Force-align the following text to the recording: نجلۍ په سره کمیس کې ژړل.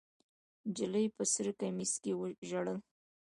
نجلۍ 0.67 1.05
په 1.15 1.23
سره 1.33 1.51
کمیس 1.59 1.91
کې 2.03 2.11
ژړل. 2.49 2.79